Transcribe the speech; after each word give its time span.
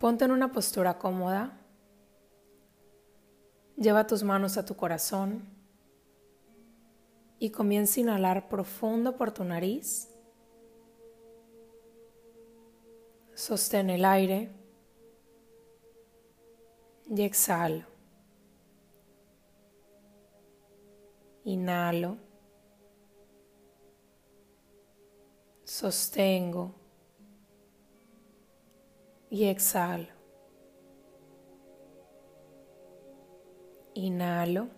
Ponte 0.00 0.24
en 0.24 0.30
una 0.30 0.50
postura 0.50 0.96
cómoda. 0.96 1.60
Lleva 3.76 4.06
tus 4.06 4.22
manos 4.22 4.56
a 4.56 4.64
tu 4.64 4.74
corazón 4.74 5.44
y 7.38 7.50
comienza 7.50 8.00
a 8.00 8.04
inhalar 8.04 8.48
profundo 8.48 9.14
por 9.18 9.30
tu 9.30 9.44
nariz. 9.44 10.08
Sostén 13.34 13.90
el 13.90 14.06
aire 14.06 14.50
y 17.14 17.20
exhalo. 17.20 17.84
Inhalo. 21.44 22.16
Sostengo 25.62 26.79
y 29.30 29.44
exhalo. 29.44 30.08
Inhalo, 33.94 34.68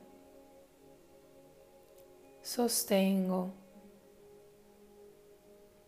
sostengo 2.43 3.53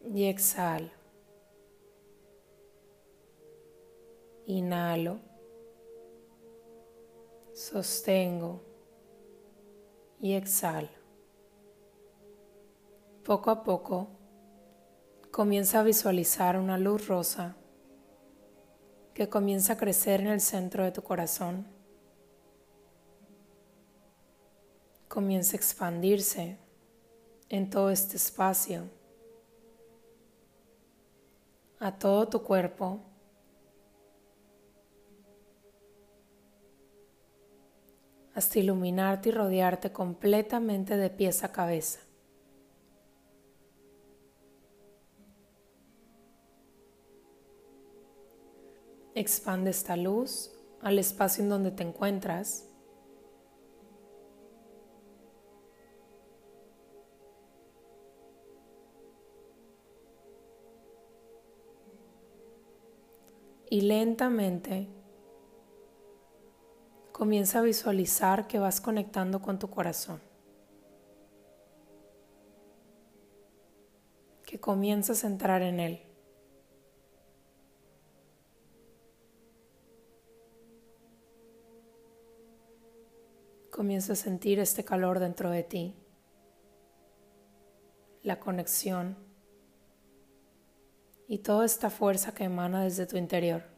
y 0.02 0.24
exhalo. 0.24 0.90
Inhalo, 4.46 5.20
sostengo 7.52 8.62
y 10.20 10.32
exhalo. 10.34 10.88
Poco 13.24 13.50
a 13.50 13.62
poco 13.62 14.08
comienza 15.30 15.80
a 15.80 15.82
visualizar 15.82 16.58
una 16.58 16.78
luz 16.78 17.08
rosa 17.08 17.56
que 19.14 19.28
comienza 19.28 19.74
a 19.74 19.76
crecer 19.76 20.20
en 20.20 20.26
el 20.26 20.40
centro 20.40 20.84
de 20.84 20.92
tu 20.92 21.02
corazón. 21.02 21.66
Comienza 25.08 25.52
a 25.52 25.56
expandirse 25.56 26.58
en 27.48 27.70
todo 27.70 27.90
este 27.90 28.16
espacio, 28.16 28.82
a 31.78 31.96
todo 31.96 32.28
tu 32.28 32.42
cuerpo. 32.42 33.00
hasta 38.34 38.58
iluminarte 38.58 39.28
y 39.28 39.32
rodearte 39.32 39.92
completamente 39.92 40.96
de 40.96 41.08
pies 41.08 41.44
a 41.44 41.52
cabeza. 41.52 42.03
Expande 49.16 49.70
esta 49.70 49.96
luz 49.96 50.50
al 50.80 50.98
espacio 50.98 51.44
en 51.44 51.50
donde 51.50 51.70
te 51.70 51.84
encuentras. 51.84 52.68
Y 63.70 63.82
lentamente 63.82 64.88
comienza 67.12 67.60
a 67.60 67.62
visualizar 67.62 68.48
que 68.48 68.58
vas 68.58 68.80
conectando 68.80 69.40
con 69.40 69.60
tu 69.60 69.70
corazón. 69.70 70.20
Que 74.44 74.58
comienzas 74.58 75.22
a 75.22 75.28
entrar 75.28 75.62
en 75.62 75.78
él. 75.78 76.13
Comienza 83.74 84.12
a 84.12 84.16
sentir 84.16 84.60
este 84.60 84.84
calor 84.84 85.18
dentro 85.18 85.50
de 85.50 85.64
ti, 85.64 85.96
la 88.22 88.38
conexión 88.38 89.16
y 91.26 91.38
toda 91.38 91.64
esta 91.64 91.90
fuerza 91.90 92.32
que 92.32 92.44
emana 92.44 92.84
desde 92.84 93.04
tu 93.04 93.16
interior. 93.16 93.73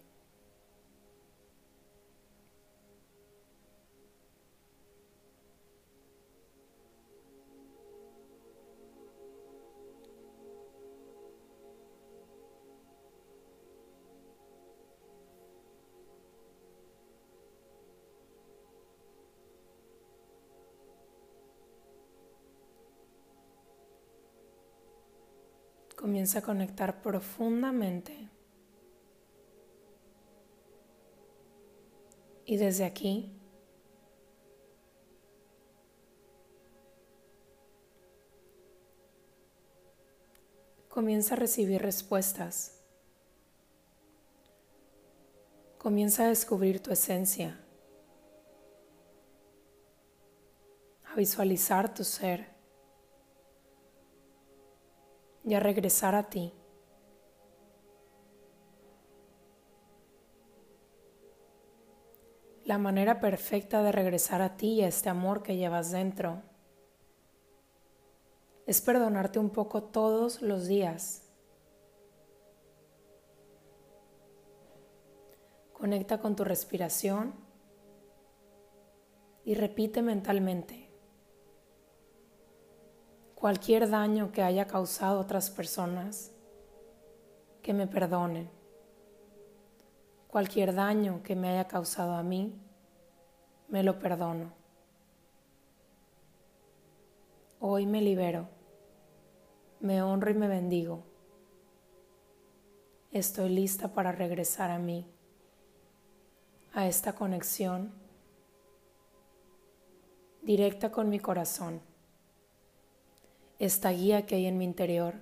Comienza 25.97 26.41
a 26.41 26.43
conectar 26.43 27.03
profundamente. 27.03 28.29
Y 32.45 32.59
desde 32.59 32.85
aquí 32.85 33.33
comienza 40.97 41.35
a 41.35 41.37
recibir 41.37 41.83
respuestas. 41.83 42.81
Comienza 45.77 46.25
a 46.25 46.29
descubrir 46.29 46.81
tu 46.81 46.91
esencia, 46.91 47.61
a 51.05 51.15
visualizar 51.15 51.93
tu 51.93 52.03
ser 52.03 52.56
y 55.47 55.55
a 55.55 55.61
regresar 55.61 56.17
a 56.17 56.25
ti. 56.25 56.53
La 62.65 62.79
manera 62.79 63.21
perfecta 63.21 63.81
de 63.85 63.93
regresar 63.93 64.43
a 64.43 64.57
ti 64.57 64.75
y 64.75 64.83
a 64.83 64.89
este 64.89 65.09
amor 65.09 65.45
que 65.45 65.57
llevas 65.57 65.93
dentro 65.93 66.43
es 68.67 68.81
perdonarte 68.81 69.39
un 69.39 69.51
poco 69.51 69.85
todos 69.85 70.43
los 70.43 70.67
días. 70.67 71.23
Conecta 75.73 76.19
con 76.19 76.35
tu 76.35 76.43
respiración 76.43 77.35
y 79.45 79.55
repite 79.55 80.03
mentalmente 80.03 80.86
cualquier 83.47 83.89
daño 83.89 84.33
que 84.33 84.43
haya 84.43 84.67
causado 84.67 85.19
a 85.19 85.21
otras 85.21 85.51
personas, 85.51 86.33
que 87.63 87.73
me 87.73 87.87
perdonen. 87.87 88.51
Cualquier 90.27 90.75
daño 90.75 91.23
que 91.23 91.37
me 91.37 91.51
haya 91.51 91.69
causado 91.69 92.15
a 92.15 92.25
mí, 92.25 92.61
me 93.69 93.85
lo 93.85 94.01
perdono. 94.01 94.53
Hoy 97.61 97.87
me 97.87 98.01
libero, 98.03 98.49
me 99.79 100.03
honro 100.03 100.29
y 100.33 100.35
me 100.35 100.49
bendigo. 100.49 101.05
Estoy 103.13 103.51
lista 103.51 103.95
para 103.95 104.11
regresar 104.11 104.73
a 104.73 104.81
mí, 104.81 105.07
a 106.73 106.89
esta 106.89 107.13
conexión 107.13 107.93
directa 110.43 110.91
con 110.91 111.09
mi 111.09 111.21
corazón 111.21 111.86
esta 113.59 113.91
guía 113.91 114.27
que 114.27 114.35
hay 114.37 114.47
en 114.47 114.59
mi 114.59 114.65
interior 114.65 115.15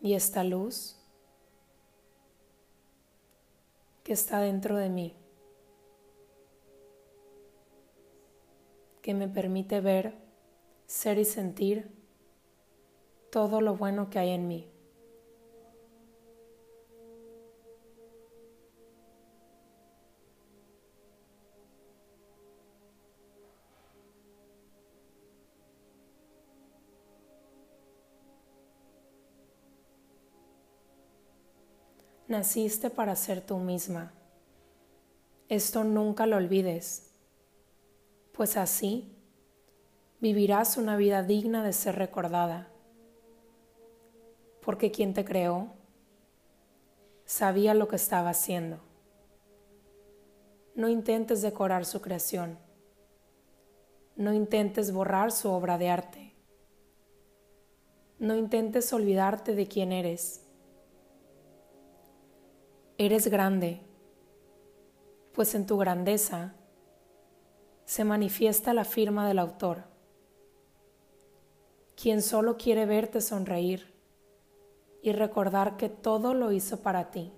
y 0.00 0.14
esta 0.14 0.44
luz 0.44 0.96
que 4.04 4.12
está 4.12 4.38
dentro 4.38 4.76
de 4.76 4.88
mí, 4.88 5.16
que 9.02 9.14
me 9.14 9.26
permite 9.26 9.80
ver, 9.80 10.14
ser 10.86 11.18
y 11.18 11.24
sentir 11.24 11.90
todo 13.32 13.60
lo 13.60 13.76
bueno 13.76 14.08
que 14.08 14.20
hay 14.20 14.30
en 14.30 14.46
mí. 14.46 14.75
Naciste 32.28 32.90
para 32.90 33.14
ser 33.14 33.40
tú 33.40 33.58
misma. 33.58 34.12
Esto 35.48 35.84
nunca 35.84 36.26
lo 36.26 36.36
olvides, 36.36 37.12
pues 38.32 38.56
así 38.56 39.16
vivirás 40.18 40.76
una 40.76 40.96
vida 40.96 41.22
digna 41.22 41.62
de 41.62 41.72
ser 41.72 41.94
recordada, 41.96 42.68
porque 44.60 44.90
quien 44.90 45.14
te 45.14 45.24
creó 45.24 45.68
sabía 47.26 47.74
lo 47.74 47.86
que 47.86 47.96
estaba 47.96 48.30
haciendo. 48.30 48.80
No 50.74 50.88
intentes 50.88 51.42
decorar 51.42 51.84
su 51.84 52.00
creación. 52.00 52.58
No 54.16 54.32
intentes 54.32 54.92
borrar 54.92 55.30
su 55.30 55.50
obra 55.50 55.78
de 55.78 55.90
arte. 55.90 56.34
No 58.18 58.34
intentes 58.34 58.92
olvidarte 58.92 59.54
de 59.54 59.68
quién 59.68 59.92
eres. 59.92 60.45
Eres 62.98 63.26
grande, 63.28 63.82
pues 65.34 65.54
en 65.54 65.66
tu 65.66 65.76
grandeza 65.76 66.54
se 67.84 68.04
manifiesta 68.04 68.72
la 68.72 68.84
firma 68.84 69.28
del 69.28 69.38
autor, 69.38 69.84
quien 71.94 72.22
solo 72.22 72.56
quiere 72.56 72.86
verte 72.86 73.20
sonreír 73.20 73.92
y 75.02 75.12
recordar 75.12 75.76
que 75.76 75.90
todo 75.90 76.32
lo 76.32 76.52
hizo 76.52 76.80
para 76.80 77.10
ti. 77.10 77.34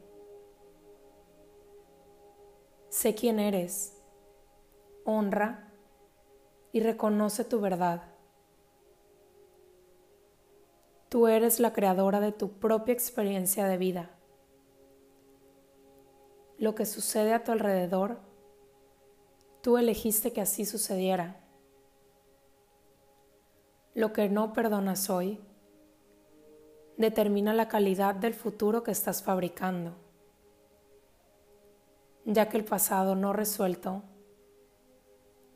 Sé 2.88 3.16
quién 3.16 3.40
eres, 3.40 4.00
honra 5.04 5.72
y 6.70 6.78
reconoce 6.78 7.42
tu 7.42 7.60
verdad. 7.60 8.04
Tú 11.08 11.26
eres 11.26 11.58
la 11.58 11.72
creadora 11.72 12.20
de 12.20 12.30
tu 12.30 12.52
propia 12.60 12.92
experiencia 12.92 13.66
de 13.66 13.76
vida. 13.76 14.17
Lo 16.58 16.74
que 16.74 16.86
sucede 16.86 17.32
a 17.34 17.44
tu 17.44 17.52
alrededor, 17.52 18.18
tú 19.62 19.78
elegiste 19.78 20.32
que 20.32 20.40
así 20.40 20.64
sucediera. 20.64 21.40
Lo 23.94 24.12
que 24.12 24.28
no 24.28 24.52
perdonas 24.52 25.08
hoy, 25.08 25.40
determina 26.96 27.54
la 27.54 27.68
calidad 27.68 28.16
del 28.16 28.34
futuro 28.34 28.82
que 28.82 28.90
estás 28.90 29.22
fabricando, 29.22 29.94
ya 32.24 32.48
que 32.48 32.56
el 32.56 32.64
pasado 32.64 33.14
no 33.14 33.32
resuelto 33.32 34.02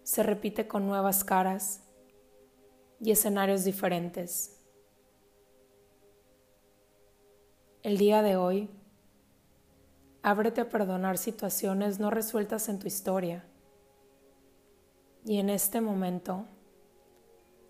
se 0.04 0.22
repite 0.22 0.68
con 0.68 0.86
nuevas 0.86 1.24
caras 1.24 1.82
y 3.00 3.10
escenarios 3.10 3.64
diferentes. 3.64 4.56
El 7.82 7.98
día 7.98 8.22
de 8.22 8.36
hoy, 8.36 8.70
ábrete 10.22 10.60
a 10.60 10.68
perdonar 10.68 11.18
situaciones 11.18 11.98
no 11.98 12.10
resueltas 12.10 12.68
en 12.68 12.78
tu 12.78 12.86
historia. 12.86 13.44
Y 15.24 15.38
en 15.38 15.50
este 15.50 15.80
momento, 15.80 16.46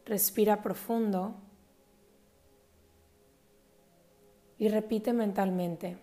respira 0.05 0.63
profundo 0.63 1.35
y 4.59 4.69
repite 4.69 5.13
mentalmente, 5.13 5.99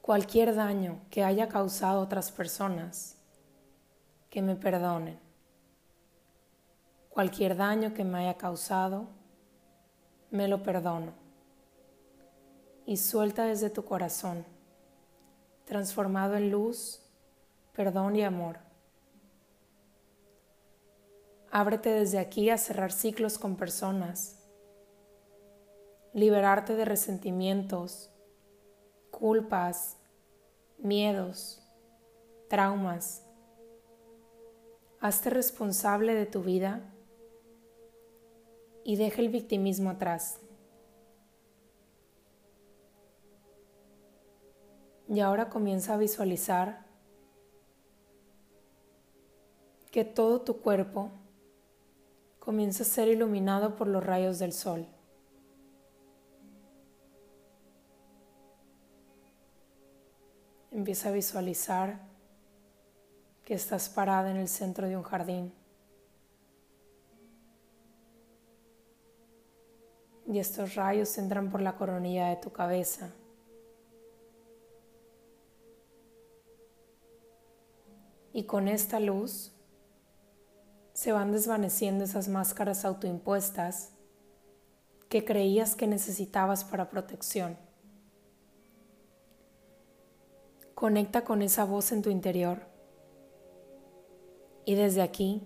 cualquier 0.00 0.54
daño 0.54 1.00
que 1.10 1.24
haya 1.24 1.48
causado 1.48 2.00
otras 2.00 2.30
personas, 2.30 3.16
que 4.30 4.40
me 4.42 4.56
perdonen. 4.56 5.18
Cualquier 7.08 7.56
daño 7.56 7.92
que 7.92 8.04
me 8.04 8.18
haya 8.18 8.38
causado, 8.38 9.08
me 10.30 10.46
lo 10.48 10.62
perdono 10.62 11.27
y 12.88 12.96
suelta 12.96 13.44
desde 13.44 13.68
tu 13.68 13.84
corazón, 13.84 14.46
transformado 15.66 16.36
en 16.36 16.50
luz, 16.50 17.02
perdón 17.74 18.16
y 18.16 18.22
amor. 18.22 18.60
Ábrete 21.50 21.90
desde 21.90 22.18
aquí 22.18 22.48
a 22.48 22.56
cerrar 22.56 22.90
ciclos 22.90 23.38
con 23.38 23.56
personas, 23.56 24.42
liberarte 26.14 26.76
de 26.76 26.86
resentimientos, 26.86 28.10
culpas, 29.10 29.98
miedos, 30.78 31.62
traumas. 32.48 33.22
Hazte 34.98 35.28
responsable 35.28 36.14
de 36.14 36.24
tu 36.24 36.42
vida 36.42 36.90
y 38.82 38.96
deja 38.96 39.20
el 39.20 39.28
victimismo 39.28 39.90
atrás. 39.90 40.40
Y 45.08 45.20
ahora 45.20 45.48
comienza 45.48 45.94
a 45.94 45.96
visualizar 45.96 46.84
que 49.90 50.04
todo 50.04 50.42
tu 50.42 50.60
cuerpo 50.60 51.10
comienza 52.38 52.82
a 52.82 52.86
ser 52.86 53.08
iluminado 53.08 53.74
por 53.74 53.88
los 53.88 54.04
rayos 54.04 54.38
del 54.38 54.52
sol. 54.52 54.86
Empieza 60.70 61.08
a 61.08 61.12
visualizar 61.12 62.00
que 63.44 63.54
estás 63.54 63.88
parada 63.88 64.30
en 64.30 64.36
el 64.36 64.48
centro 64.48 64.86
de 64.86 64.96
un 64.96 65.02
jardín. 65.02 65.54
Y 70.26 70.38
estos 70.38 70.74
rayos 70.74 71.16
entran 71.16 71.50
por 71.50 71.62
la 71.62 71.74
coronilla 71.76 72.28
de 72.28 72.36
tu 72.36 72.52
cabeza. 72.52 73.10
Y 78.38 78.44
con 78.44 78.68
esta 78.68 79.00
luz 79.00 79.50
se 80.92 81.10
van 81.10 81.32
desvaneciendo 81.32 82.04
esas 82.04 82.28
máscaras 82.28 82.84
autoimpuestas 82.84 83.90
que 85.08 85.24
creías 85.24 85.74
que 85.74 85.88
necesitabas 85.88 86.62
para 86.62 86.88
protección. 86.88 87.58
Conecta 90.76 91.24
con 91.24 91.42
esa 91.42 91.64
voz 91.64 91.90
en 91.90 92.00
tu 92.00 92.10
interior 92.10 92.60
y 94.64 94.76
desde 94.76 95.02
aquí 95.02 95.42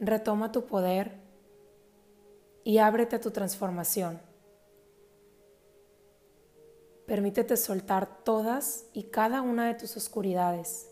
retoma 0.00 0.52
tu 0.52 0.64
poder 0.64 1.20
y 2.64 2.78
ábrete 2.78 3.16
a 3.16 3.20
tu 3.20 3.30
transformación. 3.30 4.22
Permítete 7.06 7.58
soltar 7.58 8.24
todas 8.24 8.86
y 8.94 9.04
cada 9.04 9.42
una 9.42 9.66
de 9.66 9.74
tus 9.74 9.94
oscuridades, 9.94 10.90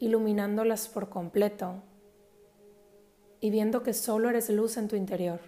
iluminándolas 0.00 0.88
por 0.88 1.08
completo 1.08 1.84
y 3.38 3.50
viendo 3.50 3.84
que 3.84 3.94
solo 3.94 4.28
eres 4.28 4.50
luz 4.50 4.78
en 4.78 4.88
tu 4.88 4.96
interior. 4.96 5.40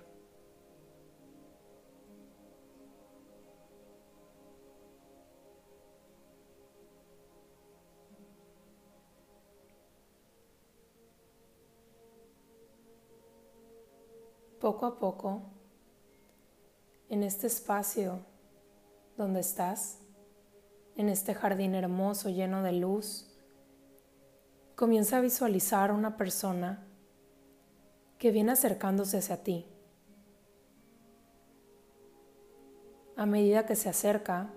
Poco 14.61 14.87
a 14.87 14.99
poco, 14.99 15.43
en 17.09 17.25
este 17.25 17.49
espacio 17.49 18.28
donde 19.19 19.41
estás, 19.41 19.99
en 20.97 21.09
este 21.09 21.35
jardín 21.35 21.75
hermoso 21.75 22.31
lleno 22.31 22.63
de 22.63 22.73
luz, 22.73 23.29
comienza 24.77 25.19
a 25.19 25.21
visualizar 25.21 25.91
una 25.91 26.17
persona 26.17 26.87
que 28.17 28.31
viene 28.31 28.53
acercándose 28.53 29.19
hacia 29.19 29.43
ti. 29.43 29.67
A 33.17 33.27
medida 33.27 33.67
que 33.67 33.75
se 33.75 33.89
acerca, 33.89 34.51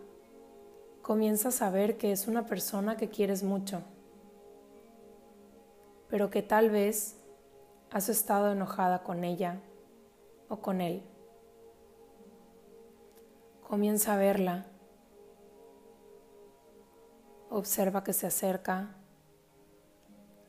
comienzas 1.01 1.63
a 1.63 1.72
ver 1.72 1.98
que 1.98 2.12
es 2.12 2.27
una 2.27 2.46
persona 2.46 2.98
que 2.98 3.10
quieres 3.10 3.41
mucho, 3.41 3.82
pero 6.08 6.30
que 6.30 6.44
tal 6.44 6.70
vez 6.70 7.18
has 7.89 8.10
estado 8.10 8.51
enojada 8.51 9.01
con 9.01 9.24
ella 9.24 9.60
o 10.50 10.62
con 10.62 10.82
él. 10.82 11.01
Comienza 13.72 14.16
a 14.16 14.18
verla. 14.18 14.66
Observa 17.50 18.04
que 18.04 18.12
se 18.12 18.28
acerca, 18.28 18.98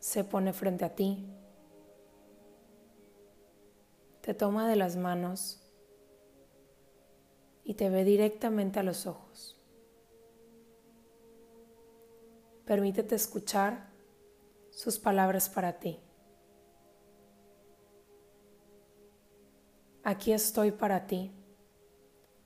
se 0.00 0.24
pone 0.24 0.52
frente 0.52 0.84
a 0.84 0.96
ti, 0.96 1.24
te 4.22 4.34
toma 4.34 4.68
de 4.68 4.74
las 4.74 4.96
manos 4.96 5.64
y 7.62 7.74
te 7.74 7.90
ve 7.90 8.02
directamente 8.02 8.80
a 8.80 8.82
los 8.82 9.06
ojos. 9.06 9.56
Permítete 12.64 13.14
escuchar 13.14 13.88
sus 14.70 14.98
palabras 14.98 15.48
para 15.48 15.78
ti. 15.78 16.00
Aquí 20.02 20.32
estoy 20.32 20.72
para 20.72 21.06
ti 21.06 21.32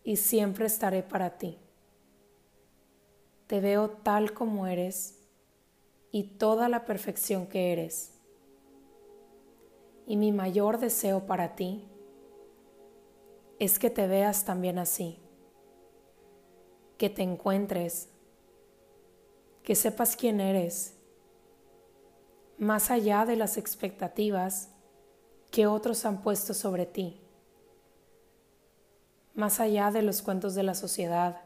y 0.06 0.18
siempre 0.18 0.66
estaré 0.66 1.02
para 1.02 1.36
ti. 1.36 1.58
Te 3.48 3.60
veo 3.60 3.90
tal 3.90 4.32
como 4.34 4.68
eres 4.68 5.18
y 6.12 6.22
toda 6.38 6.68
la 6.68 6.84
perfección 6.84 7.48
que 7.48 7.72
eres. 7.72 8.12
Y 10.06 10.16
mi 10.16 10.30
mayor 10.30 10.78
deseo 10.78 11.26
para 11.26 11.56
ti 11.56 11.88
es 13.58 13.80
que 13.80 13.90
te 13.90 14.06
veas 14.06 14.44
también 14.44 14.78
así, 14.78 15.18
que 16.98 17.10
te 17.10 17.22
encuentres, 17.22 18.08
que 19.64 19.75
sepas 19.75 20.14
quién 20.14 20.38
eres, 20.38 20.96
más 22.58 22.92
allá 22.92 23.26
de 23.26 23.34
las 23.34 23.56
expectativas 23.56 24.68
que 25.50 25.66
otros 25.66 26.04
han 26.04 26.22
puesto 26.22 26.54
sobre 26.54 26.86
ti, 26.86 27.25
más 29.37 29.61
allá 29.61 29.90
de 29.90 30.02
los 30.02 30.23
cuentos 30.23 30.55
de 30.55 30.62
la 30.62 30.75
sociedad, 30.75 31.43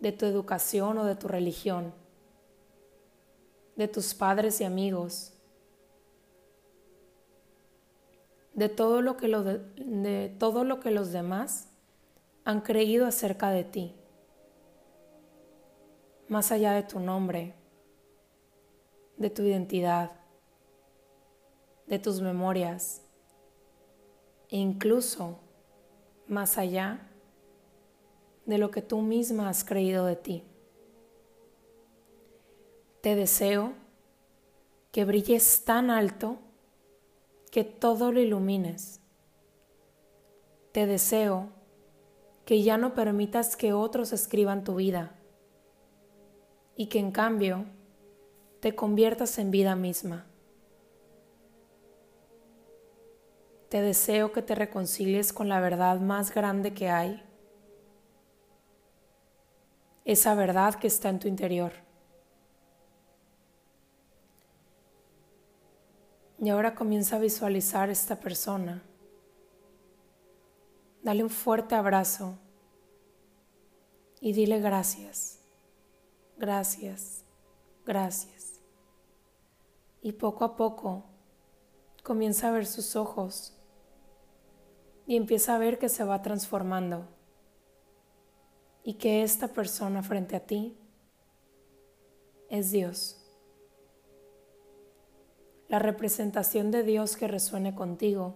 de 0.00 0.12
tu 0.12 0.26
educación 0.26 0.98
o 0.98 1.04
de 1.04 1.16
tu 1.16 1.26
religión, 1.26 1.94
de 3.74 3.88
tus 3.88 4.14
padres 4.14 4.60
y 4.60 4.64
amigos, 4.64 5.32
de 8.52 8.68
todo 8.68 9.00
lo 9.00 9.16
que, 9.16 9.28
de, 9.28 10.28
todo 10.38 10.64
lo 10.64 10.78
que 10.78 10.90
los 10.90 11.10
demás 11.10 11.70
han 12.44 12.60
creído 12.60 13.06
acerca 13.06 13.48
de 13.50 13.64
ti, 13.64 13.94
más 16.28 16.52
allá 16.52 16.74
de 16.74 16.82
tu 16.82 17.00
nombre, 17.00 17.54
de 19.16 19.30
tu 19.30 19.42
identidad, 19.42 20.12
de 21.86 21.98
tus 21.98 22.20
memorias 22.20 23.00
e 24.50 24.58
incluso 24.58 25.38
más 26.32 26.58
allá 26.58 26.98
de 28.46 28.58
lo 28.58 28.70
que 28.70 28.82
tú 28.82 29.00
misma 29.02 29.48
has 29.48 29.62
creído 29.62 30.04
de 30.06 30.16
ti. 30.16 30.44
Te 33.02 33.14
deseo 33.14 33.74
que 34.90 35.04
brilles 35.04 35.64
tan 35.64 35.90
alto 35.90 36.38
que 37.50 37.64
todo 37.64 38.12
lo 38.12 38.20
ilumines. 38.20 39.00
Te 40.72 40.86
deseo 40.86 41.50
que 42.44 42.62
ya 42.62 42.78
no 42.78 42.94
permitas 42.94 43.56
que 43.56 43.72
otros 43.72 44.12
escriban 44.12 44.64
tu 44.64 44.76
vida 44.76 45.14
y 46.76 46.86
que 46.86 46.98
en 46.98 47.12
cambio 47.12 47.66
te 48.60 48.74
conviertas 48.74 49.38
en 49.38 49.50
vida 49.50 49.76
misma. 49.76 50.26
Te 53.72 53.80
deseo 53.80 54.32
que 54.32 54.42
te 54.42 54.54
reconcilies 54.54 55.32
con 55.32 55.48
la 55.48 55.58
verdad 55.58 55.98
más 55.98 56.34
grande 56.34 56.74
que 56.74 56.90
hay, 56.90 57.22
esa 60.04 60.34
verdad 60.34 60.74
que 60.74 60.88
está 60.88 61.08
en 61.08 61.18
tu 61.18 61.26
interior. 61.26 61.72
Y 66.38 66.50
ahora 66.50 66.74
comienza 66.74 67.16
a 67.16 67.20
visualizar 67.20 67.88
esta 67.88 68.20
persona. 68.20 68.82
Dale 71.02 71.22
un 71.22 71.30
fuerte 71.30 71.74
abrazo 71.74 72.36
y 74.20 74.34
dile 74.34 74.60
gracias, 74.60 75.40
gracias, 76.36 77.24
gracias. 77.86 78.60
Y 80.02 80.12
poco 80.12 80.44
a 80.44 80.56
poco 80.56 81.04
comienza 82.02 82.48
a 82.48 82.50
ver 82.50 82.66
sus 82.66 82.96
ojos 82.96 83.56
y 85.06 85.16
empieza 85.16 85.54
a 85.54 85.58
ver 85.58 85.78
que 85.78 85.88
se 85.88 86.04
va 86.04 86.22
transformando 86.22 87.08
y 88.84 88.94
que 88.94 89.22
esta 89.22 89.48
persona 89.48 90.02
frente 90.02 90.36
a 90.36 90.40
ti 90.40 90.76
es 92.48 92.70
Dios 92.70 93.22
la 95.72 95.78
representación 95.78 96.70
de 96.70 96.82
Dios 96.82 97.16
que 97.16 97.26
resuene 97.26 97.74
contigo 97.74 98.34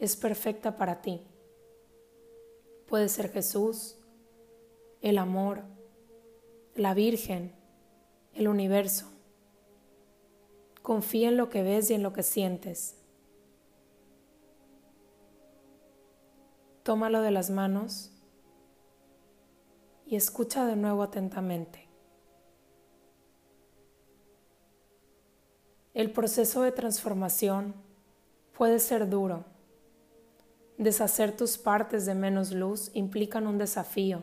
es 0.00 0.16
perfecta 0.16 0.76
para 0.76 1.00
ti. 1.00 1.22
Puede 2.88 3.08
ser 3.08 3.30
Jesús, 3.30 3.96
el 5.02 5.18
amor, 5.18 5.62
la 6.74 6.94
Virgen, 6.94 7.52
el 8.34 8.48
universo. 8.48 9.06
Confía 10.82 11.28
en 11.28 11.36
lo 11.36 11.48
que 11.48 11.62
ves 11.62 11.92
y 11.92 11.94
en 11.94 12.02
lo 12.02 12.12
que 12.12 12.24
sientes. 12.24 12.96
Tómalo 16.82 17.22
de 17.22 17.30
las 17.30 17.50
manos 17.50 18.10
y 20.04 20.16
escucha 20.16 20.66
de 20.66 20.74
nuevo 20.74 21.04
atentamente. 21.04 21.88
El 25.94 26.10
proceso 26.10 26.62
de 26.62 26.72
transformación 26.72 27.74
puede 28.56 28.80
ser 28.80 29.08
duro. 29.08 29.44
Deshacer 30.76 31.36
tus 31.36 31.56
partes 31.56 32.04
de 32.04 32.16
menos 32.16 32.50
luz 32.50 32.90
implican 32.94 33.46
un 33.46 33.58
desafío. 33.58 34.22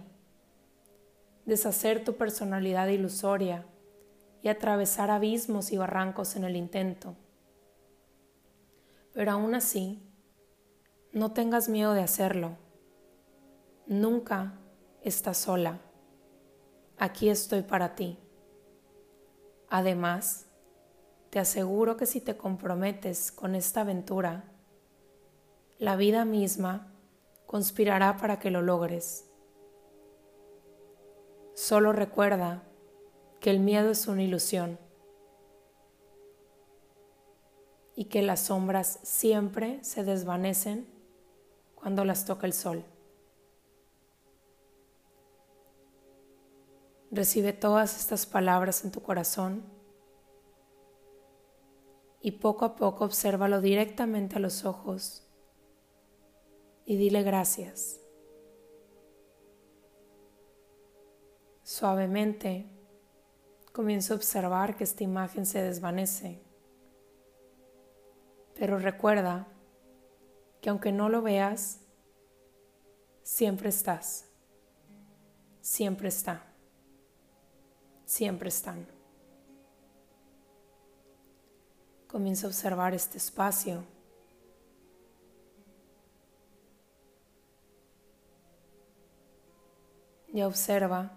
Deshacer 1.45 2.03
tu 2.03 2.15
personalidad 2.15 2.87
ilusoria 2.89 3.65
y 4.41 4.49
atravesar 4.49 5.11
abismos 5.11 5.71
y 5.71 5.77
barrancos 5.77 6.35
en 6.35 6.43
el 6.43 6.57
intento. 6.57 7.15
Pero 9.13 9.31
aún 9.31 9.55
así, 9.55 10.01
no 11.11 11.31
tengas 11.31 11.69
miedo 11.69 11.93
de 11.93 12.01
hacerlo. 12.01 12.57
Nunca 13.87 14.53
estás 15.01 15.37
sola. 15.37 15.79
Aquí 16.97 17.29
estoy 17.29 17.63
para 17.63 17.95
ti. 17.95 18.19
Además, 19.69 20.45
te 21.29 21.39
aseguro 21.39 21.97
que 21.97 22.05
si 22.05 22.21
te 22.21 22.37
comprometes 22.37 23.31
con 23.31 23.55
esta 23.55 23.81
aventura, 23.81 24.43
la 25.79 25.95
vida 25.95 26.25
misma 26.25 26.91
conspirará 27.45 28.17
para 28.17 28.39
que 28.39 28.51
lo 28.51 28.61
logres. 28.61 29.25
Solo 31.53 31.93
recuerda 31.93 32.63
que 33.39 33.49
el 33.49 33.59
miedo 33.59 33.91
es 33.91 34.07
una 34.07 34.23
ilusión 34.23 34.77
y 37.95 38.05
que 38.05 38.21
las 38.21 38.41
sombras 38.41 38.99
siempre 39.03 39.83
se 39.83 40.03
desvanecen 40.03 40.98
cuando 41.79 42.05
las 42.05 42.25
toca 42.25 42.45
el 42.45 42.53
sol. 42.53 42.83
Recibe 47.11 47.53
todas 47.53 47.97
estas 47.97 48.25
palabras 48.25 48.83
en 48.83 48.91
tu 48.91 49.01
corazón 49.01 49.63
y 52.21 52.31
poco 52.33 52.65
a 52.65 52.75
poco 52.75 53.05
obsérvalo 53.05 53.61
directamente 53.61 54.35
a 54.35 54.39
los 54.39 54.65
ojos 54.65 55.25
y 56.85 56.97
dile 56.97 57.23
gracias. 57.23 57.99
Suavemente 61.63 62.67
comienza 63.71 64.13
a 64.13 64.17
observar 64.17 64.75
que 64.75 64.83
esta 64.83 65.03
imagen 65.03 65.45
se 65.45 65.61
desvanece, 65.61 66.43
pero 68.55 68.77
recuerda 68.79 69.47
que 70.61 70.69
aunque 70.69 70.91
no 70.91 71.09
lo 71.09 71.21
veas, 71.21 71.79
siempre 73.23 73.69
estás, 73.69 74.25
siempre 75.61 76.09
está, 76.09 76.43
siempre 78.05 78.49
están. 78.49 78.87
Comienza 82.07 82.47
a 82.47 82.49
observar 82.49 82.93
este 82.93 83.17
espacio. 83.17 83.83
Y 90.31 90.41
observa, 90.41 91.11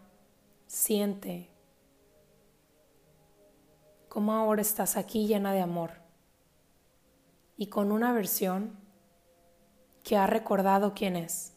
siente 0.67 1.49
cómo 4.09 4.35
ahora 4.35 4.61
estás 4.63 4.97
aquí 4.97 5.27
llena 5.27 5.53
de 5.53 5.61
amor 5.61 5.93
y 7.57 7.69
con 7.69 7.93
una 7.93 8.13
versión 8.13 8.82
que 10.03 10.17
ha 10.17 10.27
recordado 10.27 10.95
quién 10.95 11.17
es. 11.17 11.53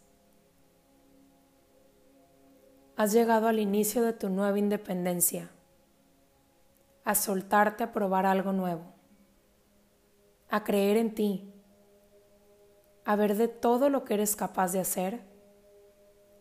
Has 2.95 3.11
llegado 3.11 3.47
al 3.47 3.59
inicio 3.59 4.03
de 4.03 4.13
tu 4.13 4.29
nueva 4.29 4.57
independencia, 4.57 5.49
a 7.03 7.15
soltarte 7.15 7.83
a 7.83 7.91
probar 7.91 8.25
algo 8.25 8.53
nuevo 8.53 8.95
a 10.49 10.63
creer 10.63 10.97
en 10.97 11.13
ti, 11.13 11.53
a 13.03 13.15
ver 13.15 13.35
de 13.35 13.47
todo 13.47 13.89
lo 13.89 14.05
que 14.05 14.13
eres 14.13 14.35
capaz 14.35 14.71
de 14.71 14.79
hacer 14.79 15.21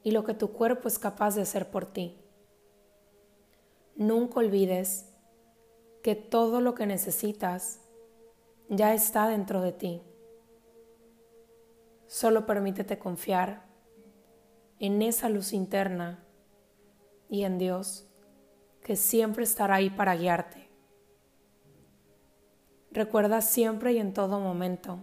y 0.02 0.12
lo 0.12 0.24
que 0.24 0.34
tu 0.34 0.52
cuerpo 0.52 0.88
es 0.88 0.98
capaz 0.98 1.34
de 1.34 1.42
hacer 1.42 1.70
por 1.70 1.86
ti. 1.86 2.16
Nunca 3.96 4.40
olvides 4.40 5.10
que 6.02 6.14
todo 6.14 6.60
lo 6.60 6.74
que 6.74 6.86
necesitas 6.86 7.80
ya 8.68 8.94
está 8.94 9.28
dentro 9.28 9.62
de 9.62 9.72
ti. 9.72 10.02
Solo 12.14 12.46
permítete 12.46 12.96
confiar 12.96 13.66
en 14.78 15.02
esa 15.02 15.28
luz 15.28 15.52
interna 15.52 16.24
y 17.28 17.42
en 17.42 17.58
Dios 17.58 18.08
que 18.84 18.94
siempre 18.94 19.42
estará 19.42 19.74
ahí 19.74 19.90
para 19.90 20.14
guiarte. 20.14 20.70
Recuerda 22.92 23.40
siempre 23.40 23.94
y 23.94 23.98
en 23.98 24.14
todo 24.14 24.38
momento 24.38 25.00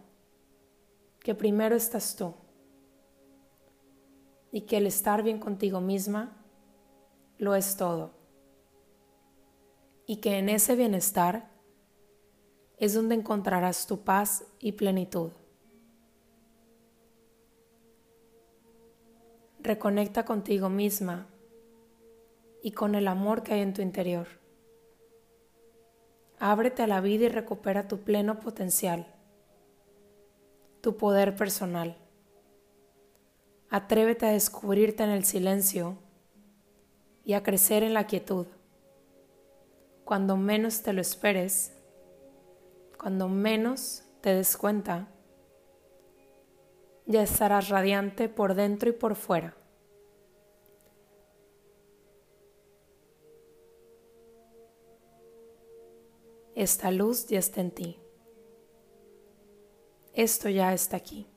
que 1.19 1.35
primero 1.35 1.75
estás 1.75 2.15
tú 2.15 2.33
y 4.49 4.61
que 4.61 4.77
el 4.77 4.87
estar 4.87 5.21
bien 5.21 5.41
contigo 5.41 5.81
misma 5.81 6.41
lo 7.37 7.55
es 7.55 7.75
todo. 7.75 8.13
Y 10.05 10.21
que 10.21 10.37
en 10.37 10.47
ese 10.47 10.77
bienestar 10.77 11.51
es 12.77 12.93
donde 12.93 13.15
encontrarás 13.15 13.85
tu 13.85 14.05
paz 14.05 14.45
y 14.59 14.71
plenitud. 14.71 15.33
Reconecta 19.63 20.25
contigo 20.25 20.69
misma 20.69 21.27
y 22.63 22.71
con 22.71 22.95
el 22.95 23.07
amor 23.07 23.43
que 23.43 23.53
hay 23.53 23.61
en 23.61 23.73
tu 23.73 23.83
interior. 23.83 24.27
Ábrete 26.39 26.81
a 26.81 26.87
la 26.87 26.99
vida 26.99 27.25
y 27.25 27.29
recupera 27.29 27.87
tu 27.87 27.99
pleno 27.99 28.39
potencial, 28.39 29.05
tu 30.81 30.97
poder 30.97 31.35
personal. 31.35 31.95
Atrévete 33.69 34.25
a 34.25 34.31
descubrirte 34.31 35.03
en 35.03 35.11
el 35.11 35.25
silencio 35.25 35.99
y 37.23 37.33
a 37.33 37.43
crecer 37.43 37.83
en 37.83 37.93
la 37.93 38.07
quietud. 38.07 38.47
Cuando 40.05 40.37
menos 40.37 40.81
te 40.81 40.91
lo 40.91 41.01
esperes, 41.01 41.71
cuando 42.97 43.29
menos 43.29 44.05
te 44.21 44.33
des 44.33 44.57
cuenta, 44.57 45.07
ya 47.11 47.23
estarás 47.23 47.69
radiante 47.69 48.29
por 48.29 48.55
dentro 48.55 48.89
y 48.89 48.93
por 48.93 49.15
fuera. 49.15 49.55
Esta 56.55 56.91
luz 56.91 57.27
ya 57.27 57.39
está 57.39 57.61
en 57.61 57.71
ti. 57.71 57.99
Esto 60.13 60.49
ya 60.49 60.73
está 60.73 60.97
aquí. 60.97 61.27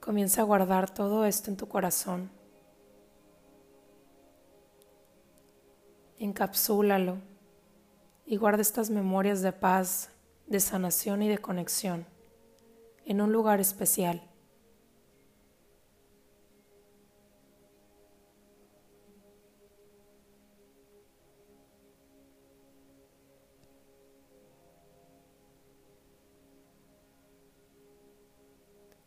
Comienza 0.00 0.42
a 0.42 0.44
guardar 0.44 0.92
todo 0.92 1.24
esto 1.24 1.50
en 1.50 1.56
tu 1.56 1.68
corazón. 1.68 2.30
Encapsúlalo 6.18 7.18
y 8.24 8.36
guarda 8.36 8.62
estas 8.62 8.90
memorias 8.90 9.42
de 9.42 9.52
paz, 9.52 10.10
de 10.46 10.60
sanación 10.60 11.22
y 11.22 11.28
de 11.28 11.38
conexión 11.38 12.06
en 13.04 13.20
un 13.20 13.32
lugar 13.32 13.60
especial. 13.60 14.22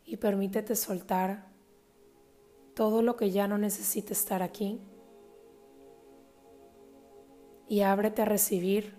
y 0.09 0.17
permítete 0.17 0.75
soltar 0.75 1.45
todo 2.73 3.03
lo 3.03 3.15
que 3.15 3.29
ya 3.29 3.47
no 3.47 3.59
necesite 3.59 4.13
estar 4.13 4.41
aquí 4.41 4.81
y 7.67 7.81
ábrete 7.81 8.23
a 8.23 8.25
recibir 8.25 8.98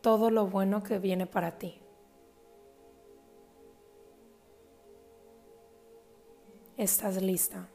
todo 0.00 0.30
lo 0.30 0.46
bueno 0.46 0.82
que 0.82 0.98
viene 0.98 1.26
para 1.26 1.58
ti. 1.58 1.80
Estás 6.76 7.20
lista. 7.22 7.68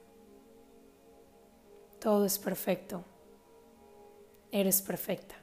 Todo 2.00 2.25
es 2.25 2.39
perfecto. 2.39 3.03
Eres 4.51 4.82
perfecta. 4.82 5.36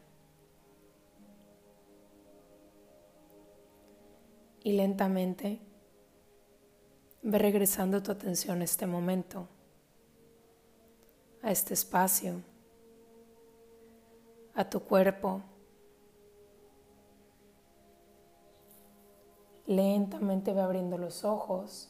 Y 4.64 4.72
lentamente 4.72 5.60
Ve 7.24 7.38
regresando 7.38 8.02
tu 8.02 8.10
atención 8.10 8.62
a 8.62 8.64
este 8.64 8.84
momento, 8.84 9.46
a 11.40 11.52
este 11.52 11.72
espacio, 11.72 12.42
a 14.54 14.68
tu 14.68 14.80
cuerpo. 14.80 15.40
Lentamente 19.76 20.52
ve 20.52 20.60
abriendo 20.60 20.98
los 20.98 21.24
ojos 21.24 21.88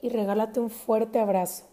y 0.00 0.08
regálate 0.08 0.60
un 0.60 0.70
fuerte 0.70 1.18
abrazo. 1.18 1.64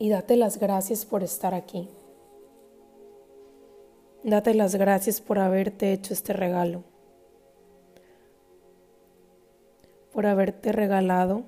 Y 0.00 0.10
date 0.10 0.36
las 0.36 0.58
gracias 0.58 1.06
por 1.06 1.22
estar 1.22 1.54
aquí. 1.54 1.88
Date 4.24 4.52
las 4.54 4.74
gracias 4.74 5.20
por 5.20 5.38
haberte 5.38 5.92
hecho 5.92 6.12
este 6.12 6.32
regalo, 6.32 6.82
por 10.12 10.26
haberte 10.26 10.72
regalado 10.72 11.44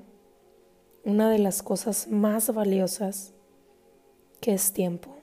una 1.05 1.29
de 1.31 1.41
las 1.41 1.65
cosas 1.65 2.07
más 2.07 2.55
valiosas 2.55 3.33
que 4.41 4.55
es 4.55 4.73
tiempo. 4.73 5.18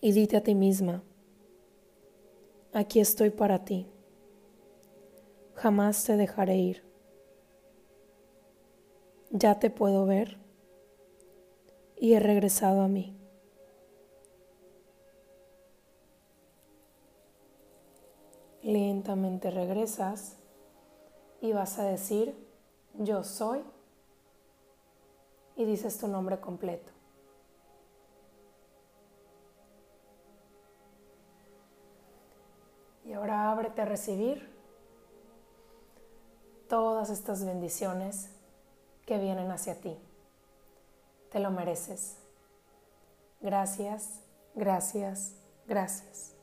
Y 0.00 0.12
dite 0.12 0.36
a 0.36 0.42
ti 0.42 0.54
misma, 0.54 1.02
aquí 2.72 3.00
estoy 3.00 3.30
para 3.30 3.64
ti, 3.64 3.86
jamás 5.54 6.04
te 6.04 6.16
dejaré 6.16 6.56
ir. 6.56 6.84
Ya 9.30 9.58
te 9.58 9.70
puedo 9.70 10.06
ver 10.06 10.38
y 11.96 12.14
he 12.14 12.20
regresado 12.20 12.82
a 12.82 12.88
mí. 12.88 13.14
Lentamente 18.62 19.50
regresas 19.50 20.36
y 21.40 21.52
vas 21.52 21.78
a 21.78 21.84
decir, 21.84 22.34
yo 22.94 23.24
soy, 23.24 23.62
y 25.56 25.64
dices 25.64 25.98
tu 25.98 26.06
nombre 26.06 26.38
completo. 26.38 26.97
Ahora 33.18 33.50
ábrete 33.50 33.82
a 33.82 33.84
recibir 33.84 34.48
todas 36.68 37.10
estas 37.10 37.44
bendiciones 37.44 38.30
que 39.06 39.18
vienen 39.18 39.50
hacia 39.50 39.80
ti. 39.80 39.96
Te 41.32 41.40
lo 41.40 41.50
mereces. 41.50 42.16
Gracias, 43.40 44.20
gracias, 44.54 45.34
gracias. 45.66 46.37